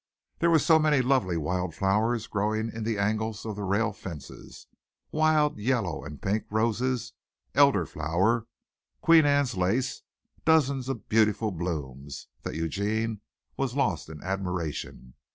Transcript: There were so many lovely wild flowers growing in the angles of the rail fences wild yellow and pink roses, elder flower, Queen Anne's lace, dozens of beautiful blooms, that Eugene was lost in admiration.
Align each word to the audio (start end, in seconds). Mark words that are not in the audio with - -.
There 0.39 0.49
were 0.49 0.57
so 0.57 0.79
many 0.79 0.99
lovely 1.03 1.37
wild 1.37 1.75
flowers 1.75 2.25
growing 2.25 2.71
in 2.73 2.83
the 2.83 2.97
angles 2.97 3.45
of 3.45 3.55
the 3.55 3.61
rail 3.61 3.93
fences 3.93 4.65
wild 5.11 5.59
yellow 5.59 6.03
and 6.03 6.19
pink 6.19 6.45
roses, 6.49 7.13
elder 7.53 7.85
flower, 7.85 8.47
Queen 9.01 9.27
Anne's 9.27 9.55
lace, 9.55 10.01
dozens 10.43 10.89
of 10.89 11.07
beautiful 11.07 11.51
blooms, 11.51 12.29
that 12.41 12.55
Eugene 12.55 13.21
was 13.57 13.75
lost 13.75 14.09
in 14.09 14.23
admiration. 14.23 15.13